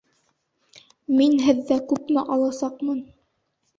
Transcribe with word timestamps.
Мин 1.19 1.37
һеҙҙә 1.49 1.79
күпме 1.91 2.25
аласаҡмын? 2.37 3.05